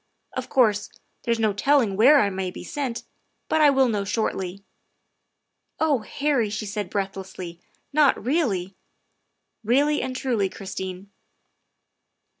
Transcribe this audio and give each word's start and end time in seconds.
Of 0.33 0.49
course, 0.49 0.89
there's 1.25 1.37
no 1.37 1.53
telling 1.53 1.95
where 1.95 2.17
I 2.19 2.31
may 2.31 2.49
be 2.49 2.63
sent, 2.63 3.03
but 3.47 3.61
I 3.61 3.69
will 3.69 3.87
know 3.87 4.03
shortly. 4.03 4.63
''"Oh 5.79 5.99
Harry," 5.99 6.49
she 6.49 6.65
said 6.65 6.89
breathlessly," 6.89 7.59
not 7.93 8.19
really?"" 8.25 8.73
Really 9.63 10.01
and 10.01 10.15
truly, 10.15 10.49
Christine." 10.49 11.11